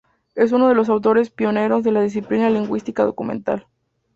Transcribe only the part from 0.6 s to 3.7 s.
de los autores pioneros de la disciplina Lingüística documental.